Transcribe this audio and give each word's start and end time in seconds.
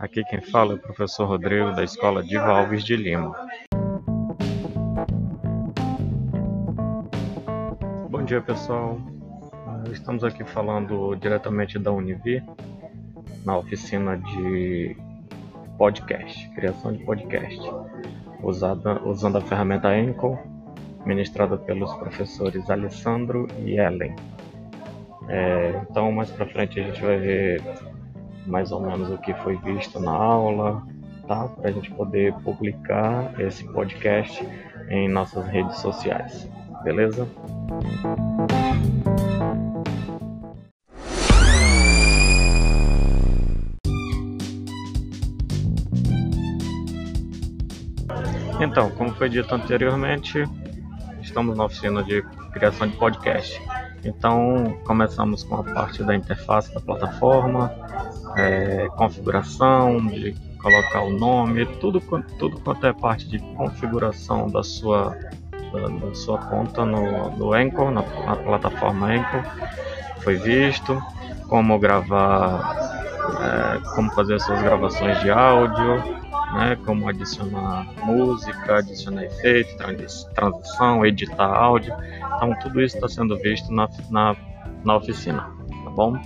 Aqui 0.00 0.24
quem 0.24 0.40
fala 0.40 0.72
é 0.72 0.76
o 0.76 0.78
professor 0.78 1.26
Rodrigo 1.26 1.72
da 1.72 1.84
Escola 1.84 2.22
Diva 2.22 2.46
Alves 2.46 2.82
de 2.82 2.96
Lima. 2.96 3.36
Bom 8.08 8.22
dia 8.24 8.40
pessoal, 8.40 8.98
ah, 9.66 9.82
estamos 9.92 10.24
aqui 10.24 10.42
falando 10.42 11.14
diretamente 11.16 11.78
da 11.78 11.92
Univir 11.92 12.42
na 13.44 13.58
oficina 13.58 14.16
de 14.16 14.96
podcast, 15.76 16.48
criação 16.54 16.94
de 16.94 17.04
podcast, 17.04 17.60
usada, 18.42 19.02
usando 19.06 19.36
a 19.36 19.42
ferramenta 19.42 19.88
Anchor, 19.88 20.38
ministrada 21.04 21.58
pelos 21.58 21.92
professores 21.96 22.70
Alessandro 22.70 23.46
e 23.58 23.78
Ellen. 23.78 24.16
É, 25.28 25.78
então 25.90 26.10
mais 26.10 26.30
para 26.30 26.46
frente 26.46 26.80
a 26.80 26.84
gente 26.84 27.02
vai 27.02 27.18
ver 27.18 27.89
mais 28.46 28.72
ou 28.72 28.80
menos 28.80 29.10
o 29.10 29.18
que 29.18 29.34
foi 29.34 29.56
visto 29.56 30.00
na 30.00 30.12
aula, 30.12 30.82
tá? 31.26 31.48
Para 31.48 31.70
a 31.70 31.72
gente 31.72 31.90
poder 31.90 32.34
publicar 32.42 33.38
esse 33.40 33.64
podcast 33.72 34.46
em 34.88 35.08
nossas 35.08 35.46
redes 35.46 35.78
sociais, 35.78 36.48
beleza? 36.82 37.28
Então, 48.60 48.90
como 48.90 49.10
foi 49.14 49.30
dito 49.30 49.54
anteriormente, 49.54 50.44
estamos 51.22 51.56
na 51.56 51.64
oficina 51.64 52.02
de 52.02 52.22
criação 52.52 52.86
de 52.86 52.96
podcast. 52.96 53.60
Então, 54.04 54.78
começamos 54.84 55.44
com 55.44 55.56
a 55.56 55.64
parte 55.64 56.02
da 56.02 56.14
interface 56.14 56.72
da 56.72 56.80
plataforma, 56.80 57.72
é, 58.36 58.88
configuração, 58.96 60.06
de 60.06 60.34
colocar 60.62 61.02
o 61.02 61.10
nome, 61.10 61.66
tudo, 61.66 62.00
tudo 62.38 62.60
quanto 62.60 62.86
é 62.86 62.92
parte 62.92 63.28
de 63.28 63.38
configuração 63.56 64.46
da 64.46 64.62
sua, 64.62 65.16
da, 65.72 65.88
da 65.88 66.14
sua 66.14 66.38
conta 66.38 66.84
no, 66.84 67.30
no 67.36 67.52
Anchor, 67.52 67.90
na, 67.90 68.02
na, 68.02 68.36
plataforma 68.36 69.08
Anchor, 69.08 69.42
foi 70.20 70.36
visto, 70.36 71.00
como 71.48 71.78
gravar, 71.78 72.76
é, 73.40 73.94
como 73.94 74.10
fazer 74.12 74.40
suas 74.40 74.62
gravações 74.62 75.20
de 75.20 75.30
áudio, 75.30 76.20
né, 76.54 76.76
como 76.84 77.08
adicionar 77.08 77.86
música, 78.04 78.78
adicionar 78.78 79.24
efeito, 79.24 79.76
transição, 80.34 81.04
editar 81.04 81.46
áudio. 81.46 81.94
Então 82.36 82.54
tudo 82.60 82.80
isso 82.80 82.96
está 82.96 83.08
sendo 83.08 83.36
visto 83.38 83.72
na, 83.72 83.88
na, 84.10 84.36
na 84.84 84.96
oficina, 84.96 85.42
tá 85.84 85.90
bom? 85.90 86.16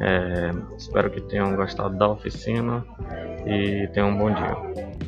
É, 0.00 0.50
espero 0.76 1.10
que 1.10 1.20
tenham 1.20 1.54
gostado 1.54 1.96
da 1.96 2.08
oficina 2.08 2.84
e 3.46 3.88
tenham 3.88 4.10
um 4.10 4.18
bom 4.18 4.32
dia. 4.32 5.01